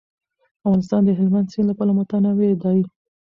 [0.59, 2.79] افغانستان د هلمند سیند له پلوه متنوع دی.